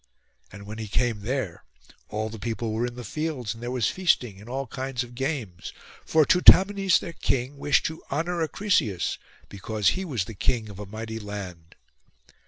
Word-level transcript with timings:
And 0.51 0.65
when 0.65 0.79
he 0.79 0.87
came 0.87 1.19
there, 1.21 1.63
all 2.09 2.29
the 2.31 2.39
people 2.39 2.73
were 2.73 2.87
in 2.87 2.95
the 2.95 3.03
fields, 3.03 3.53
and 3.53 3.61
there 3.61 3.69
was 3.69 3.85
feasting, 3.87 4.41
and 4.41 4.49
all 4.49 4.65
kinds 4.65 5.03
of 5.03 5.13
games; 5.13 5.73
for 6.07 6.25
Teutamenes 6.25 6.97
their 6.97 7.13
king 7.13 7.59
wished 7.59 7.85
to 7.85 8.01
honour 8.11 8.41
Acrisius, 8.41 9.19
because 9.47 9.89
he 9.89 10.03
was 10.03 10.25
the 10.25 10.33
king 10.33 10.69
of 10.69 10.79
a 10.79 10.87
mighty 10.87 11.19
land. 11.19 11.75